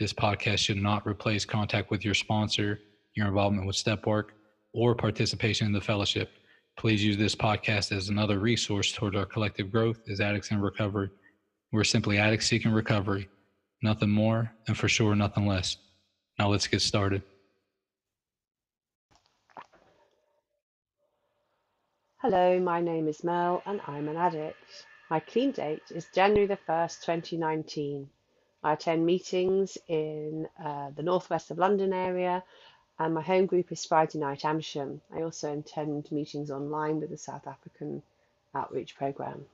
[0.00, 2.80] This podcast should not replace contact with your sponsor,
[3.14, 4.32] your involvement with step work,
[4.72, 6.30] or participation in the fellowship.
[6.78, 11.10] Please use this podcast as another resource toward our collective growth as addicts in recovery.
[11.70, 13.28] We're simply addicts seeking recovery,
[13.82, 15.76] nothing more, and for sure, nothing less.
[16.38, 17.22] Now let's get started.
[22.22, 24.86] Hello, my name is Mel and I'm an addict.
[25.10, 28.08] My clean date is January the 1st, 2019.
[28.62, 32.44] I attend meetings in uh, the northwest of London area
[32.98, 35.00] and my home group is Friday Night Amersham.
[35.12, 38.02] I also attend meetings online with the South African
[38.54, 39.46] Outreach Programme.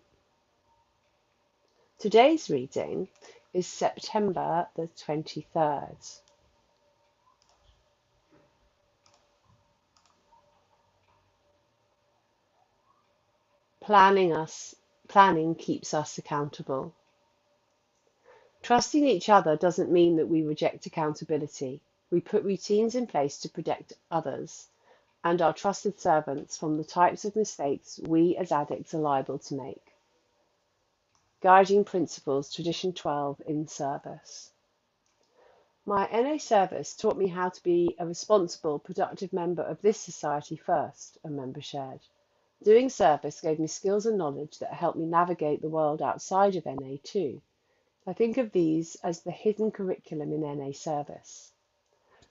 [1.98, 3.08] Today's reading
[3.54, 6.20] is September the 23rd.
[13.80, 14.74] Planning us
[15.08, 16.94] planning keeps us accountable.
[18.62, 21.80] Trusting each other doesn't mean that we reject accountability.
[22.10, 24.68] We put routines in place to protect others
[25.24, 29.54] and our trusted servants from the types of mistakes we as addicts are liable to
[29.54, 29.92] make.
[31.40, 34.50] Guiding Principles, Tradition 12 in Service.
[35.86, 40.56] My NA service taught me how to be a responsible, productive member of this society
[40.56, 42.00] first, a member shared.
[42.62, 46.66] Doing service gave me skills and knowledge that helped me navigate the world outside of
[46.66, 47.40] NA too.
[48.08, 51.52] I think of these as the hidden curriculum in NA service.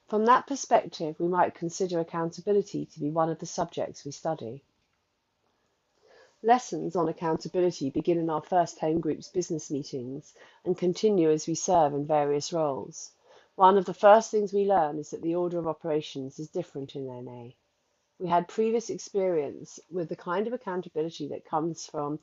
[0.07, 4.63] From that perspective, we might consider accountability to be one of the subjects we study.
[6.41, 10.33] Lessons on accountability begin in our first home group's business meetings
[10.65, 13.11] and continue as we serve in various roles.
[13.53, 16.95] One of the first things we learn is that the order of operations is different
[16.95, 17.51] in NA
[18.19, 22.19] we had previous experience with the kind of accountability that comes from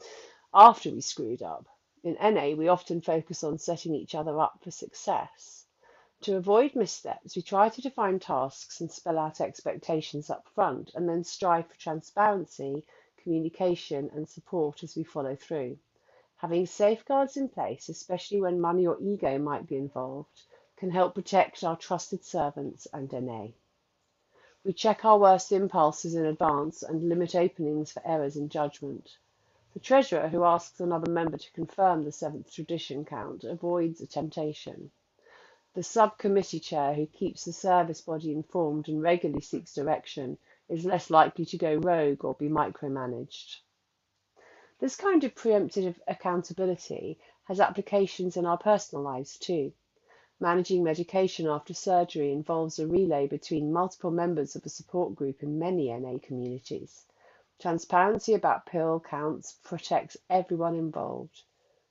[0.53, 1.69] after we screwed up.
[2.05, 5.65] In NA, we often focus on setting each other up for success.
[6.21, 11.09] To avoid missteps, we try to define tasks and spell out expectations up front, and
[11.09, 12.85] then strive for transparency,
[13.17, 15.79] communication, and support as we follow through.
[16.37, 20.43] Having safeguards in place, especially when money or ego might be involved,
[20.77, 23.47] can help protect our trusted servants and NA.
[24.63, 29.17] We check our worst impulses in advance and limit openings for errors in judgment.
[29.75, 34.93] The treasurer who asks another member to confirm the seventh tradition count avoids a temptation.
[35.75, 41.11] The subcommittee chair who keeps the service body informed and regularly seeks direction is less
[41.11, 43.63] likely to go rogue or be micromanaged.
[44.79, 49.73] This kind of preemptive accountability has applications in our personal lives too.
[50.39, 55.59] Managing medication after surgery involves a relay between multiple members of a support group in
[55.59, 57.07] many NA communities.
[57.61, 61.43] Transparency about pill counts protects everyone involved.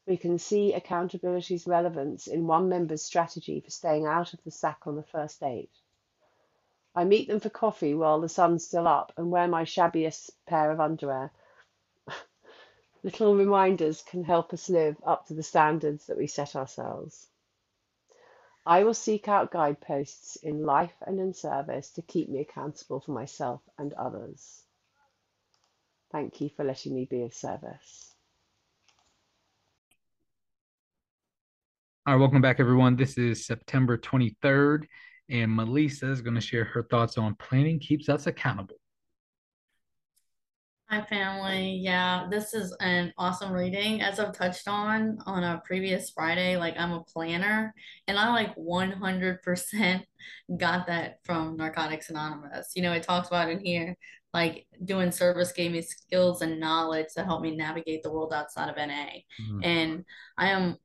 [0.06, 4.85] We can see accountability's relevance in one member's strategy for staying out of the sack
[4.85, 5.72] on the first date.
[6.94, 10.69] I meet them for coffee while the sun's still up and wear my shabbiest pair
[10.69, 11.31] of underwear.
[13.03, 17.30] Little reminders can help us live up to the standards that we set ourselves.
[18.66, 23.12] I will seek out guideposts in life and in service to keep me accountable for
[23.12, 24.62] myself and others.
[26.13, 28.13] Thank you for letting me be of service.
[32.06, 32.96] All right, welcome back, everyone.
[32.96, 34.84] This is September 23rd,
[35.29, 38.75] and Malysa is going to share her thoughts on planning keeps us accountable.
[40.94, 41.80] Hi, family.
[41.81, 44.04] Yeah, this is an awesome reading.
[44.04, 47.74] As I've touched on on a previous Friday, like I'm a planner
[48.07, 50.06] and I like 100%
[50.57, 52.74] got that from Narcotics Anonymous.
[52.75, 53.98] You know, it talks about in here,
[54.36, 58.69] like doing service gave me skills and knowledge to help me navigate the world outside
[58.69, 59.24] of NA.
[59.42, 59.63] Mm-hmm.
[59.63, 60.06] And
[60.38, 60.78] I am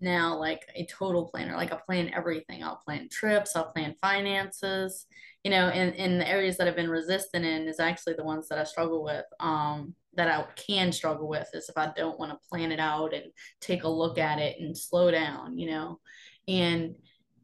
[0.00, 1.56] now like a total planner.
[1.56, 2.62] Like I plan everything.
[2.62, 5.06] I'll plan trips, I'll plan finances,
[5.44, 8.48] you know, in, in the areas that I've been resistant in is actually the ones
[8.48, 9.24] that I struggle with.
[9.38, 13.14] Um, that I can struggle with is if I don't want to plan it out
[13.14, 13.24] and
[13.60, 16.00] take a look at it and slow down, you know.
[16.48, 16.96] And,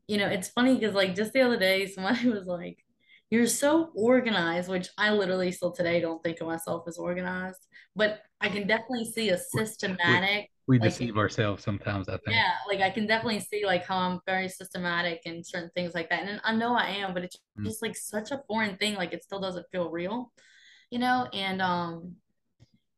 [0.09, 2.85] you know, it's funny because like just the other day, somebody was like,
[3.31, 8.21] You're so organized, which I literally still today don't think of myself as organized, but
[8.41, 12.09] I can definitely see a systematic we like deceive ourselves sometimes.
[12.09, 12.37] I think.
[12.37, 16.11] yeah, like I can definitely see like how I'm very systematic and certain things like
[16.11, 16.25] that.
[16.27, 17.65] And I know I am, but it's Mm.
[17.67, 18.95] just like such a foreign thing.
[18.97, 20.33] Like it still doesn't feel real,
[20.91, 21.29] you know?
[21.33, 22.17] And um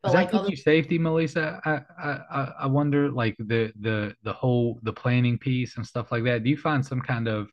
[0.03, 1.61] but Does that like give other you safety, Malysa?
[1.67, 6.13] I, I I I wonder, like the the the whole the planning piece and stuff
[6.13, 6.45] like that.
[6.45, 7.49] Do you find some kind of,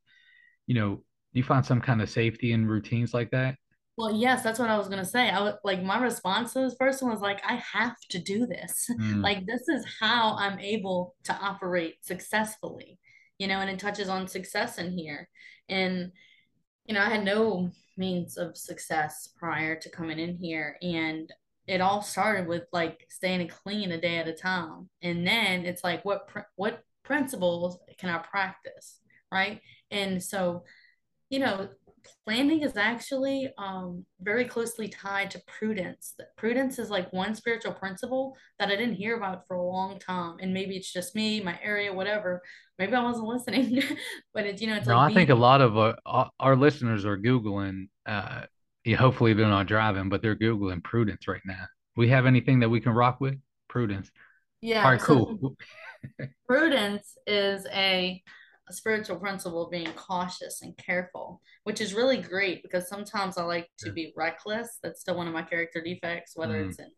[0.67, 3.57] you know, do you find some kind of safety in routines like that?
[3.97, 5.29] Well, yes, that's what I was gonna say.
[5.29, 8.89] I was like my response to this person was like, I have to do this.
[8.91, 9.23] Mm.
[9.23, 12.99] Like this is how I'm able to operate successfully,
[13.37, 15.29] you know, and it touches on success in here.
[15.69, 16.11] And
[16.85, 20.77] you know, I had no means of success prior to coming in here.
[20.81, 21.31] And
[21.67, 24.89] it all started with like staying clean a day at a time.
[25.01, 28.99] And then it's like, what, pr- what principles can I practice?
[29.31, 29.61] Right.
[29.89, 30.63] And so,
[31.29, 31.69] you know,
[32.25, 36.15] planning is actually um, very closely tied to prudence.
[36.37, 40.37] Prudence is like one spiritual principle that I didn't hear about for a long time.
[40.41, 42.41] And maybe it's just me, my area, whatever.
[42.79, 43.81] Maybe I wasn't listening,
[44.33, 46.55] but it's, you know, it's No, like I think a lot of our, our our
[46.55, 47.89] listeners are Googling.
[48.05, 48.45] Uh,
[48.83, 51.65] yeah, hopefully they're not driving, but they're Googling prudence right now.
[51.95, 53.35] We have anything that we can rock with?
[53.67, 54.11] Prudence.
[54.83, 55.55] All Yeah, right, so cool.
[56.47, 58.21] prudence is a,
[58.67, 63.43] a spiritual principle of being cautious and careful, which is really great because sometimes I
[63.43, 64.79] like to be reckless.
[64.81, 66.69] That's still one of my character defects, whether Mm.
[66.69, 66.91] it's in,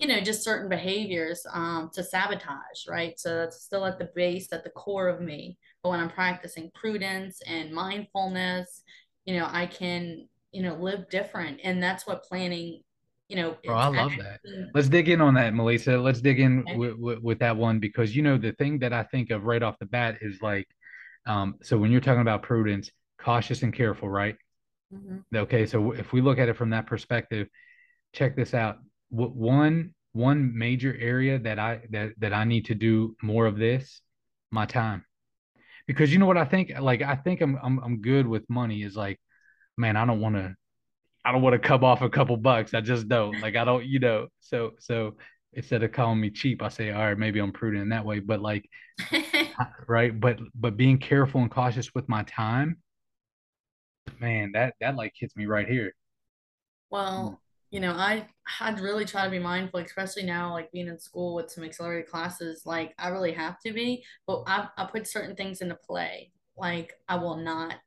[0.00, 3.18] you know, just certain behaviors um, to sabotage, right?
[3.18, 5.56] So that's still at the base, at the core of me.
[5.82, 8.82] But when I'm practicing prudence and mindfulness,
[9.24, 11.60] you know, I can, you know, live different.
[11.62, 12.82] And that's what planning,
[13.28, 14.40] you know, Bro, I love that.
[14.74, 16.02] Let's dig in on that, Malysa.
[16.02, 16.76] Let's dig in okay.
[16.76, 19.62] with, with, with that one because you know the thing that I think of right
[19.62, 20.66] off the bat is like,
[21.28, 22.90] um, so when you're talking about prudence,
[23.20, 24.36] cautious and careful, right?
[24.92, 25.24] Mhm.
[25.34, 27.48] Okay, so if we look at it from that perspective,
[28.14, 28.78] check this out.
[29.10, 34.00] One one major area that I that that I need to do more of this,
[34.50, 35.04] my time.
[35.86, 36.72] Because you know what I think?
[36.80, 39.20] Like I think I'm I'm I'm good with money is like,
[39.76, 40.54] man, I don't want to
[41.24, 42.74] I don't want to come off a couple bucks.
[42.74, 43.40] I just don't.
[43.40, 44.28] Like I don't, you know.
[44.40, 45.16] So so
[45.52, 48.20] instead of calling me cheap, I say, all right, maybe I'm prudent in that way.
[48.20, 48.68] But like,
[49.88, 50.18] right?
[50.18, 52.78] But but being careful and cautious with my time,
[54.20, 55.94] man, that that like hits me right here.
[56.90, 57.38] Well, mm.
[57.70, 58.26] you know, I
[58.60, 62.10] I'd really try to be mindful, especially now, like being in school with some accelerated
[62.10, 62.62] classes.
[62.64, 66.32] Like I really have to be, but I I put certain things into play.
[66.56, 67.78] Like I will not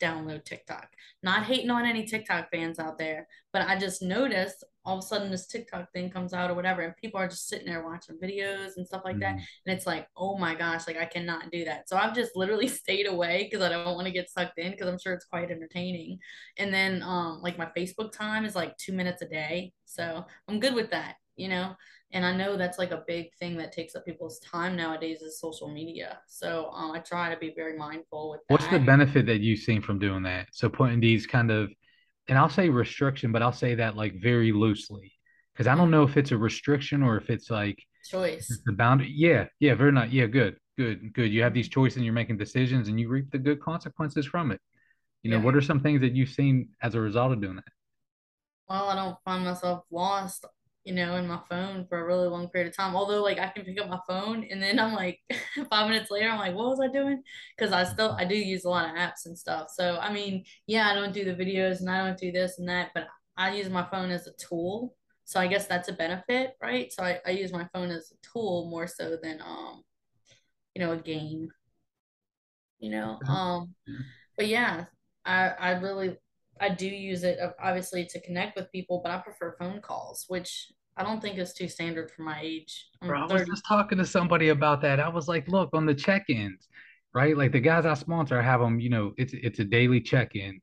[0.00, 0.88] download TikTok.
[1.22, 5.06] Not hating on any TikTok fans out there, but I just noticed all of a
[5.06, 8.16] sudden this TikTok thing comes out or whatever, and people are just sitting there watching
[8.18, 9.36] videos and stuff like that.
[9.36, 9.42] Mhm.
[9.66, 11.88] And it's like, oh my gosh, like I cannot do that.
[11.88, 14.88] So I've just literally stayed away because I don't want to get sucked in because
[14.88, 16.18] I'm sure it's quite entertaining.
[16.56, 19.72] And then um like my Facebook time is like two minutes a day.
[19.84, 21.74] So I'm good with that, you know?
[22.12, 25.38] And I know that's like a big thing that takes up people's time nowadays is
[25.38, 26.18] social media.
[26.26, 29.82] So um I try to be very mindful with What's the benefit that you've seen
[29.82, 30.48] from doing that?
[30.52, 31.70] So putting these kind of,
[32.30, 35.12] and I'll say restriction, but I'll say that like very loosely,
[35.52, 36.20] because I don't know if mm-hmm.
[36.20, 38.62] it's a restriction or if it's like Choice.
[38.64, 39.12] the boundary.
[39.14, 40.12] Yeah, yeah, very nice.
[40.12, 41.32] Yeah, good, good, good.
[41.32, 44.52] You have these choices and you're making decisions and you reap the good consequences from
[44.52, 44.60] it.
[45.24, 45.44] You know, Yeah.
[45.44, 47.64] what are some things that you've seen as a result of doing that?
[48.68, 50.46] Well, I don't find myself lost,
[50.84, 52.96] you know, in my phone for a really long period of time.
[52.96, 55.20] Although, like, I can pick up my phone and then I'm like,
[55.70, 57.22] five minutes later, I'm like, what was I doing?
[57.56, 59.68] Because I still, I do use a lot of apps and stuff.
[59.74, 62.68] So, I mean, yeah, I don't do the videos and I don't do this and
[62.68, 64.94] that, but I use my phone as a tool.
[65.24, 66.92] So I guess that's a benefit, right?
[66.92, 69.82] So I, I use my phone as a tool more so than, um,
[70.74, 71.48] you know, a game,
[72.78, 73.18] you know?
[73.28, 73.74] Um,
[74.36, 74.86] but yeah,
[75.24, 76.16] I I really
[76.60, 80.70] I do use it obviously to connect with people, but I prefer phone calls, which
[80.96, 82.88] I don't think is too standard for my age.
[83.00, 85.00] Bro, I'm was just talking to somebody about that.
[85.00, 86.68] I was like, look, on the check-ins,
[87.14, 87.36] right?
[87.36, 90.60] Like the guys I sponsor, I have them, you know, it's it's a daily check-in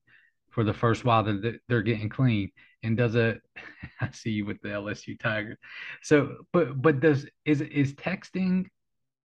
[0.51, 2.51] for the first while that they're getting clean.
[2.83, 3.37] And does a
[4.01, 5.57] I see you with the LSU Tigers.
[6.03, 8.65] So, but but does is is texting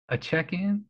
[0.10, 0.86] a check-in?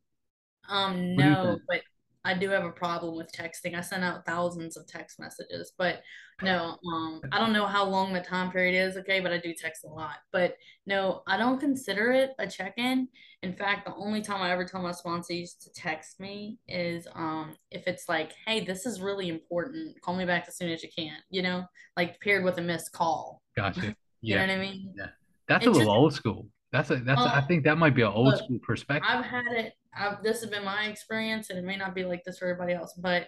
[0.67, 1.81] Um, What do you no, but
[2.25, 3.77] I do have a problem with texting.
[3.77, 6.01] I send out thousands of text messages, but
[6.41, 9.53] no, um, I don't know how long the time period is, okay, but I do
[9.53, 10.17] text a lot.
[10.31, 13.07] But no, I don't consider it a check-in.
[13.41, 17.55] In fact, the only time I ever tell my sponsees to text me is um
[17.71, 19.99] if it's like, hey, this is really important.
[20.01, 21.63] Call me back as soon as you can, you know,
[21.95, 23.41] like paired with a missed call.
[23.55, 23.95] Gotcha.
[24.21, 24.93] You know what I mean?
[24.97, 25.05] yeah.
[25.47, 26.47] That's a little just old school.
[26.71, 29.09] That's a that's a, I um think that might be an old school perspective.
[29.09, 29.73] I've had it.
[29.97, 32.73] I've, this has been my experience, and it may not be like this for everybody
[32.73, 33.27] else, but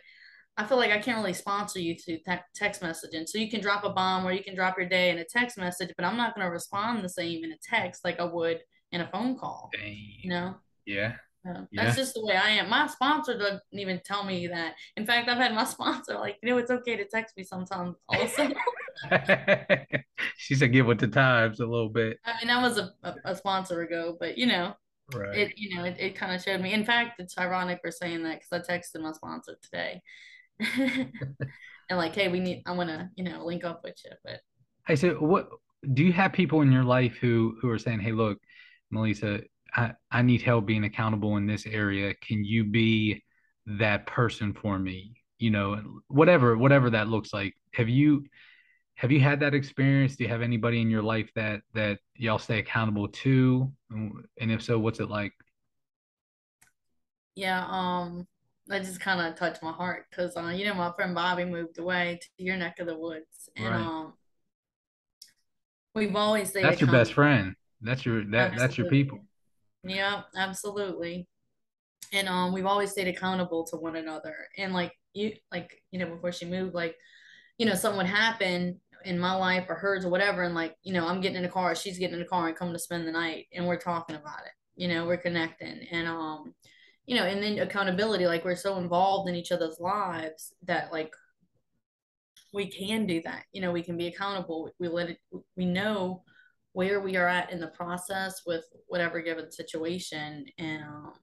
[0.58, 3.28] I feel like I can't really sponsor you through te- text messaging.
[3.28, 5.58] So you can drop a bomb or you can drop your day in a text
[5.58, 8.60] message, but I'm not going to respond the same in a text like I would
[8.92, 9.70] in a phone call.
[9.74, 9.98] Dang.
[10.22, 10.56] You know.
[10.86, 11.14] Yeah.
[11.46, 11.64] Yeah.
[11.74, 12.70] That's just the way I am.
[12.70, 14.76] My sponsor doesn't even tell me that.
[14.98, 17.96] In fact, I've had my sponsor like, you know, it's okay to text me sometimes.
[18.08, 18.44] Also,
[20.38, 23.16] she said, "Get with the times a little bit." I mean, that was a, a,
[23.26, 24.74] a sponsor ago, but you know,
[25.14, 25.36] Right.
[25.36, 26.74] it you know it, it kind of showed me.
[26.74, 30.02] In fact, it's ironic we're saying that because I texted my sponsor today,
[31.90, 32.64] and like, hey, we need.
[32.66, 34.42] I want to you know link up with you, but
[34.88, 35.50] Hey, so what
[35.94, 38.38] do you have people in your life who who are saying, "Hey, look,
[38.94, 39.44] Malysa,
[39.74, 42.14] I I need help being accountable in this area.
[42.16, 43.24] Can you be
[43.66, 47.54] that person for me?" You know, whatever whatever that looks like.
[47.74, 48.26] Have you
[48.96, 50.16] have you had that experience?
[50.16, 53.72] Do you have anybody in your life that that y'all stay accountable to?
[53.92, 55.34] And if so, what's it like?
[57.36, 58.28] yeah, um,
[58.68, 61.78] that just kind of touched my heart because uh, you know my friend Bobby moved
[61.80, 63.82] away to your neck of the woods, and Right.
[63.82, 64.14] um,
[65.96, 67.56] we've always stayed That's your best friend.
[67.82, 69.20] That's your that that's your people.
[69.84, 71.28] Yeah, absolutely.
[72.14, 74.36] And um we've always stayed accountable to one another.
[74.58, 76.96] And like you like, you know, before she moved, like,
[77.62, 80.94] you know, something would happen in my life or hers or whatever, and like, you
[80.94, 83.08] know, I'm getting in a car, she's getting in a car and coming to spend
[83.08, 84.82] the night and we're talking about it.
[84.82, 85.86] You know, we're connecting.
[85.92, 86.56] And um,
[87.06, 91.14] you know, and then accountability, like we're so involved in each other's lives that like
[92.52, 93.44] we can do that.
[93.54, 94.72] You know, we can be accountable.
[94.80, 95.20] We let it
[95.56, 96.24] we know
[96.74, 101.14] where we are at in the process with whatever given situation and um,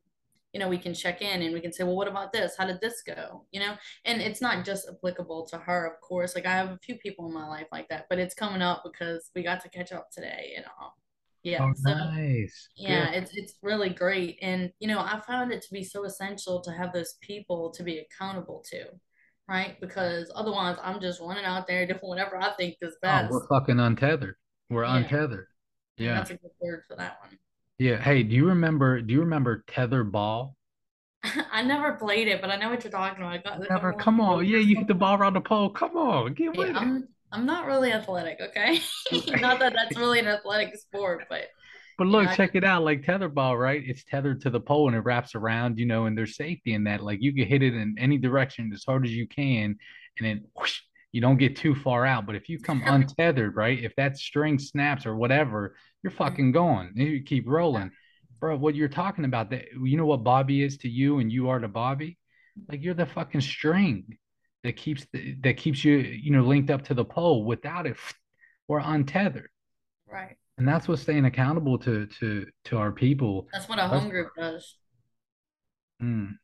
[0.52, 2.66] you know we can check in and we can say well what about this how
[2.66, 3.74] did this go you know
[4.06, 7.26] and it's not just applicable to her of course like i have a few people
[7.28, 10.10] in my life like that but it's coming up because we got to catch up
[10.10, 10.90] today and um,
[11.42, 12.68] yeah Oh, so nice.
[12.76, 13.22] yeah Good.
[13.22, 16.72] it's it's really great and you know i found it to be so essential to
[16.72, 18.84] have those people to be accountable to
[19.48, 23.30] right because otherwise i'm just running out there doing whatever i think is Oh, best
[23.30, 24.36] we're fucking untethered.
[24.70, 24.96] We're Yeah.
[24.96, 25.46] untethered.
[25.98, 26.14] Yeah.
[26.14, 27.38] that's a good word for that one
[27.78, 28.00] Yeah.
[28.02, 30.56] Hey, do you remember do you remember tether ball?
[31.52, 33.34] I never played it, but I know what you're talking about.
[33.34, 33.92] I got the Never.
[33.92, 34.44] Come on.
[34.46, 35.70] Yeah, you hit the ball around the pole.
[35.70, 36.34] Come on.
[36.34, 36.76] Get Hey, with it.
[36.76, 38.80] I'm I'm not really athletic, okay?
[39.40, 41.48] Not that that's really an athletic sport, but
[41.98, 42.84] But look, I check it out.
[42.84, 43.82] Like tetherball, right?
[43.84, 46.84] It's tethered to the pole and it wraps around, you know, and there's safety in
[46.84, 47.02] that.
[47.02, 49.76] Like you can hit it in any direction as hard as you can,
[50.18, 50.80] and then whoosh,
[51.12, 52.26] you don't get too far out.
[52.26, 53.82] But if you come untethered, right?
[53.82, 56.92] If that string snaps or whatever, you're fucking going.
[56.94, 57.90] You keep rolling.
[58.40, 61.48] Bro, what you're talking about, that you know what Bobby is to you and you
[61.48, 62.18] are to Bobby?
[62.68, 64.16] Like you're the fucking string
[64.62, 67.44] that keeps the, that keeps you, you know, linked up to the pole.
[67.44, 67.96] Without it,
[68.68, 69.50] we're untethered.
[70.06, 70.36] right.
[70.56, 73.46] And that's what staying accountable to to to our people.
[73.52, 74.74] That's what a home group does
[76.02, 76.38] Mm.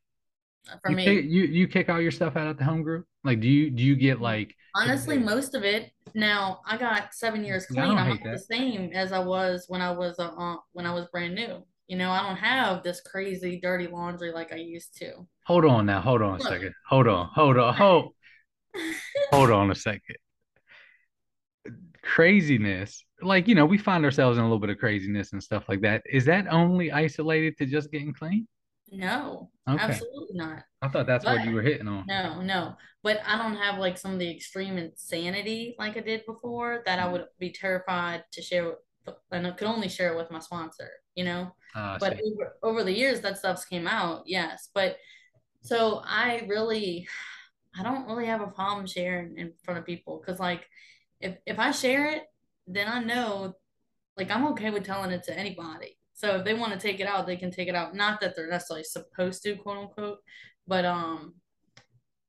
[0.82, 1.04] For you me.
[1.04, 3.06] Kick, you you kick all your stuff out at the home group?
[3.22, 4.54] Like, do you do you get like?
[4.74, 5.90] Honestly, most of it.
[6.14, 7.96] Now I got seven years clean.
[7.96, 11.34] I'm the same as I was when I was a, uh, when I was brand
[11.34, 11.62] new.
[11.88, 15.26] You know, I don't have this crazy dirty laundry like I used to.
[15.46, 16.00] Hold on now.
[16.00, 16.48] Hold on a Look.
[16.48, 16.74] second.
[16.88, 17.28] Hold on.
[17.34, 17.74] Hold on.
[17.74, 18.12] Hold.
[19.30, 20.16] Hold on a second.
[22.02, 25.64] Craziness, like you know, we find ourselves in a little bit of craziness and stuff
[25.68, 26.02] like that.
[26.10, 28.46] Is that only isolated to just getting clean?
[28.90, 29.82] No, Okay.
[29.82, 30.62] absolutely not.
[30.82, 32.04] I thought that's what you were hitting on.
[32.06, 32.76] No, no.
[33.02, 36.98] But I don't have like some of the extreme insanity like I did before that
[36.98, 37.12] I mm-hmm.
[37.12, 40.90] would be terrified to share with, and I could only share it with my sponsor,
[41.14, 41.54] you know?
[41.74, 44.68] Ah, I But over, over the years, that stuff's came out, yes.
[44.74, 44.96] But
[45.62, 47.08] so I really,
[47.78, 50.66] I don't really have a problem sharing in front of people because, like,
[51.20, 52.24] if if I share it,
[52.66, 53.54] then I know,
[54.16, 55.96] like, I'm okay with telling it to anybody.
[56.14, 57.94] So if they want to take it out, they can take it out.
[57.94, 60.18] Not that they're necessarily supposed to, quote unquote,
[60.66, 61.34] but um,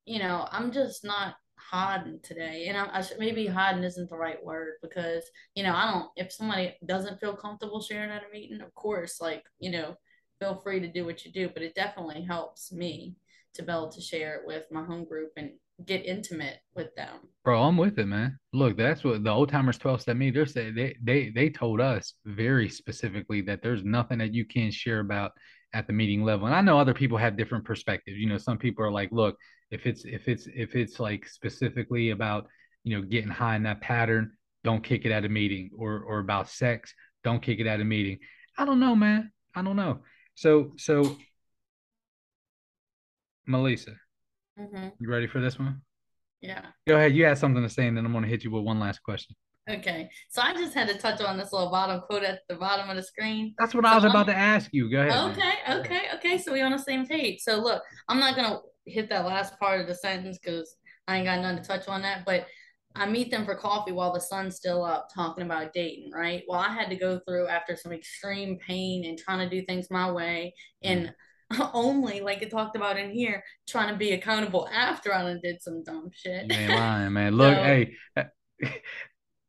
[0.05, 4.17] you know, I'm just not hiding today, and I, I should, maybe hiding isn't the
[4.17, 5.23] right word because
[5.55, 6.09] you know I don't.
[6.15, 9.95] If somebody doesn't feel comfortable sharing at a meeting, of course, like you know,
[10.39, 11.49] feel free to do what you do.
[11.53, 13.15] But it definitely helps me
[13.53, 15.51] to be able to share it with my home group and
[15.83, 17.17] get intimate with them.
[17.43, 18.39] Bro, I'm with it, man.
[18.53, 20.31] Look, that's what the old timers 12 step me.
[20.31, 24.71] They're saying they they they told us very specifically that there's nothing that you can
[24.71, 25.31] share about
[25.73, 26.47] at the meeting level.
[26.47, 28.17] And I know other people have different perspectives.
[28.17, 29.37] You know, some people are like, look,
[29.71, 32.47] if it's if it's if it's like specifically about,
[32.83, 34.31] you know, getting high in that pattern,
[34.63, 37.85] don't kick it at a meeting or or about sex, don't kick it at a
[37.85, 38.19] meeting.
[38.57, 39.31] I don't know, man.
[39.53, 39.99] I don't know.
[40.35, 41.17] So so
[43.47, 43.95] Malysa,
[44.57, 45.81] hmm you ready for this one?
[46.41, 46.61] Yeah.
[46.87, 47.15] Go ahead.
[47.15, 49.35] You had something to say, and then I'm gonna hit you with one last question.
[49.67, 50.09] Okay.
[50.29, 52.95] So I just had to touch on this little bottom quote at the bottom of
[52.95, 53.55] the screen.
[53.57, 54.91] That's what So I was I'm- about to ask you.
[54.91, 55.09] Go ahead.
[55.09, 55.31] man.
[55.31, 56.37] Okay, okay, okay.
[56.37, 57.39] So we're on the same page.
[57.41, 60.75] So look, I'm not gonna hit that last part of the sentence because
[61.07, 62.25] I ain't got nothing to touch on that.
[62.25, 62.45] But
[62.97, 66.43] I meet them for coffee while the sun's still up talking about dating, right?
[66.47, 69.89] Well, I had to go through after some extreme pain and trying to do things
[69.89, 71.13] my way and
[71.73, 75.83] only like it talked about in here, trying to be accountable after I did some
[75.83, 76.47] dumb shit.
[76.47, 77.33] Man, lying, man.
[77.37, 77.95] Look, So- hey,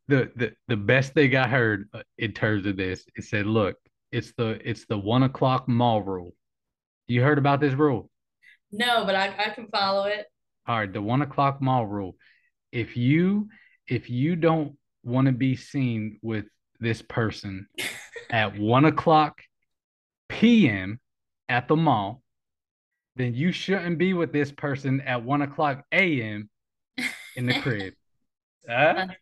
[0.09, 3.77] the, the the best thing I heard uh, in terms of this, it said, look,
[4.13, 6.35] it's the it's the one o'clock mall rule.
[7.07, 8.11] You heard about this rule?
[8.73, 10.27] No, but I, I can follow it.
[10.67, 12.17] All right, the one o'clock mall rule.
[12.73, 13.49] If you
[13.89, 16.47] if you don't want to be seen with
[16.81, 17.69] this person
[18.31, 19.41] at one o'clock
[20.29, 21.01] p.m.
[21.49, 22.23] at the mall,
[23.17, 26.51] then you shouldn't be with this person at one o'clock a.m.
[27.37, 27.95] in the crib.
[28.69, 28.95] Huh?
[28.95, 29.13] That's.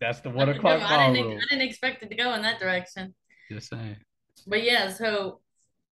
[0.00, 1.38] That's the one No, I didn't.
[1.38, 3.14] I didn't expect it to go in that direction.
[3.50, 3.96] Just saying.
[4.46, 5.40] But yeah, so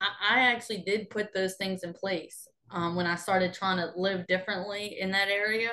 [0.00, 2.49] I, I actually did put those things in place.
[2.70, 5.70] Um, when I started trying to live differently in that area,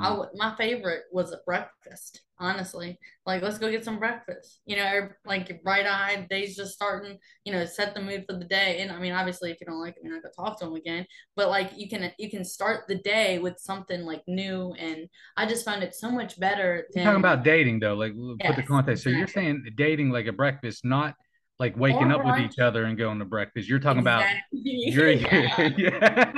[0.00, 0.10] I Mm.
[0.10, 2.22] w- my favorite was a breakfast.
[2.38, 4.60] Honestly, like let's go get some breakfast.
[4.66, 7.18] You know, like bright eyed, day's just starting.
[7.44, 8.80] You know, set the mood for the day.
[8.80, 10.74] And I mean, obviously, if you don't like it, you're not gonna talk to them
[10.74, 11.06] again.
[11.34, 15.46] But like you can you can start the day with something like new, and I
[15.46, 18.62] just found it so much better You're talking about dating though, like we'll put the
[18.62, 19.04] context.
[19.04, 21.14] So you're saying dating like a breakfast, not
[21.58, 23.68] like waking Or up with each other and going to breakfast.
[23.68, 24.92] You're talking about Exactly.
[24.92, 25.68] you're yeah.
[25.76, 26.32] yeah.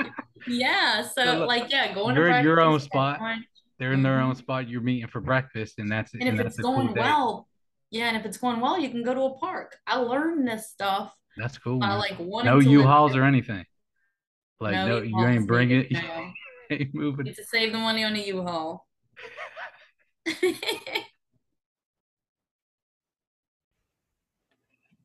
[0.47, 3.19] Yeah, so So, like yeah, going to you're in your own spot.
[3.19, 3.43] going-
[3.79, 4.37] They're in their own Mhm.
[4.37, 4.67] spot.
[4.69, 7.47] You're meeting for breakfast, and that's And if that's it's a cool going well,
[7.89, 9.79] yeah, and if it's going well, you can go to a park.
[9.87, 11.79] I learned this stuff That's cool.
[11.79, 11.97] by man.
[11.99, 13.65] like wanting No U-Hauls or anything.
[14.59, 15.89] Like no, you ain't bring it.
[15.91, 16.33] needed, no.
[16.69, 17.25] ain't moving.
[17.25, 18.85] Need to save the money on a U-Haul.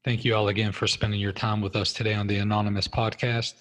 [0.05, 3.55] Thank you all again for spending your time with us today on the Anonymous podcast.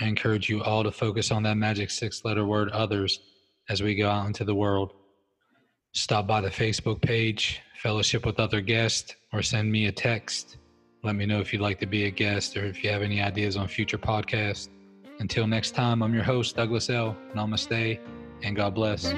[0.00, 3.20] I encourage you all to focus on that magic six letter word others
[3.70, 4.92] as we go out into the world.
[5.92, 10.58] Stop by the Facebook page, fellowship with other guests, or send me a text.
[11.02, 13.22] Let me know if you'd like to be a guest or if you have any
[13.22, 14.68] ideas on future podcasts.
[15.20, 17.16] Until next time, I'm your host, Douglas L.
[17.34, 17.98] Namaste,
[18.42, 19.12] and God bless.